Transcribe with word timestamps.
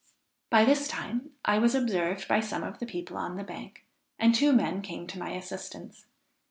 By 0.49 0.65
this 0.65 0.87
time 0.87 1.29
I 1.45 1.59
was 1.59 1.75
observed 1.75 2.27
by 2.27 2.39
some 2.39 2.63
of 2.63 2.79
the 2.79 2.87
people 2.87 3.17
on 3.17 3.37
the 3.37 3.43
bank, 3.43 3.85
and 4.17 4.33
two 4.33 4.51
men 4.51 4.81
came 4.81 5.05
to 5.05 5.19
my 5.19 5.29
assistance. 5.33 6.07